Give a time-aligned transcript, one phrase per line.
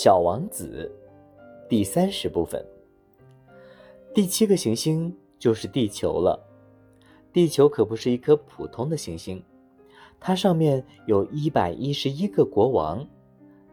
[0.00, 0.88] 小王子，
[1.68, 2.64] 第三十部分。
[4.14, 6.40] 第七个行星就是地球了。
[7.32, 9.42] 地球可不是一颗普通的行星，
[10.20, 13.04] 它上面有一百一十一个国王，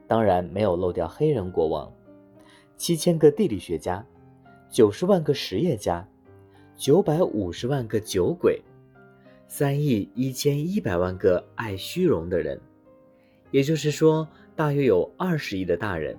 [0.08, 1.94] 当然没有漏掉黑人国王。
[2.76, 4.04] 七千个地理学家，
[4.68, 6.10] 九十万个实业家，
[6.76, 8.60] 九百五十万个酒鬼，
[9.48, 12.60] 三亿一千一百万个爱虚荣的人。
[13.52, 14.28] 也就是说。
[14.56, 16.18] 大约有二十亿的大人。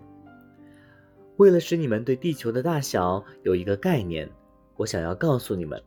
[1.36, 4.28] 为了使你们对地球的大小有一个概念，
[4.76, 5.82] 我想要告诉你们，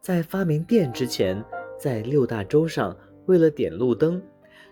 [0.00, 1.44] 在发明电之前，
[1.78, 4.22] 在六大洲上，为了点路灯，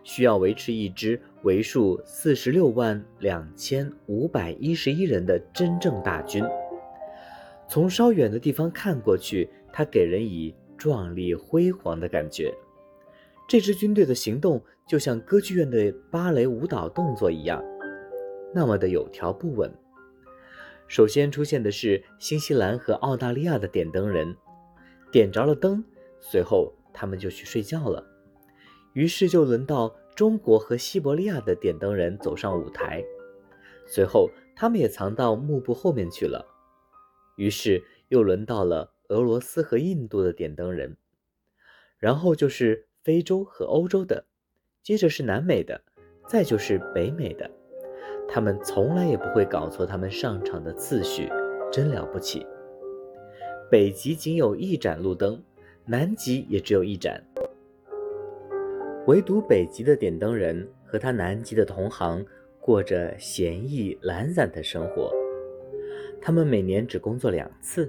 [0.03, 6.43] 需要维持一支为数四十六万两千五百一十一人的真正大军。
[7.69, 12.55] 从稍远的地方看过去，它给人以壮丽辉煌的感觉。
[13.49, 17.63] 这支军队的行动就像歌剧院的芭蕾舞蹈动作一样，
[18.53, 19.73] 那么的有条不紊。
[20.89, 24.37] 首先出现的是新西兰和澳大利亚的点灯人，
[25.13, 25.85] 点着了灯，
[26.21, 28.05] 随后他们就去睡觉了。
[28.95, 33.05] 于是就轮到中国和西伯利亚的点灯人走上舞台，
[33.87, 36.45] 随后他们也藏到幕布后面去了。
[37.37, 40.97] 于是又轮到了俄罗斯和印度的点灯人，
[42.01, 42.89] 然后就是。
[43.07, 44.25] 非洲和欧洲的，
[44.83, 45.81] 接着是南美的，
[46.27, 47.49] 再就是北美的，
[48.29, 51.31] 他们从来也不会搞错他们上场的次序，
[51.71, 52.45] 真了不起。
[53.71, 55.41] 北极仅有一盏路灯，
[55.85, 57.23] 南极也只有一盏，
[59.07, 62.27] 唯独北极的点灯人和他南极的同行
[62.61, 65.13] 过着闲逸懒散的生活，
[66.21, 67.89] 他们每年只工作两次，